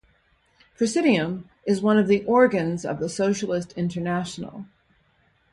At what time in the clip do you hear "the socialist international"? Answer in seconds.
2.99-4.65